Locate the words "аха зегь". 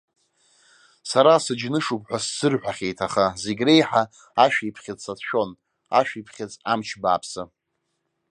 3.07-3.63